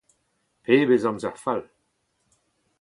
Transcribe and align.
Pebezh 0.63 1.07
amzer 1.09 1.35
fall! 1.43 1.63